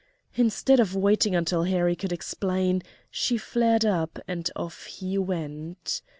[0.33, 6.01] Instead of waiting until Harry could explain, she flared up, and off he went.